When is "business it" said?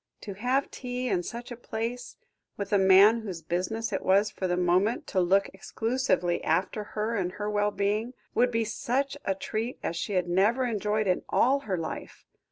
3.43-4.01